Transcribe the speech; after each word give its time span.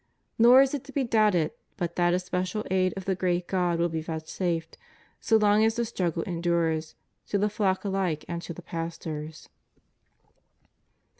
Nor 0.39 0.63
is 0.63 0.73
it 0.73 0.83
to 0.85 0.91
be 0.91 1.03
doubted 1.03 1.51
but 1.77 1.95
that 1.95 2.15
especial 2.15 2.65
aid 2.71 2.91
of 2.97 3.05
the 3.05 3.13
great 3.13 3.45
God 3.45 3.77
will 3.77 3.87
be 3.87 4.01
vouchsafed, 4.01 4.75
so 5.19 5.37
long 5.37 5.63
as 5.63 5.75
the 5.75 5.85
struggle 5.85 6.23
endures, 6.23 6.95
to 7.27 7.37
the 7.37 7.49
flock 7.51 7.83
ahke 7.83 8.25
and 8.27 8.41
to 8.41 8.51
the 8.51 8.63
pastors. 8.63 9.47